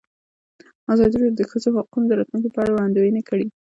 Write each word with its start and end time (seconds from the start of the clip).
ازادي 0.93 1.15
راډیو 1.19 1.35
د 1.35 1.37
د 1.47 1.49
ښځو 1.51 1.69
حقونه 1.77 2.05
د 2.07 2.11
راتلونکې 2.19 2.49
په 2.53 2.59
اړه 2.61 2.71
وړاندوینې 2.73 3.21
کړې. 3.29 3.45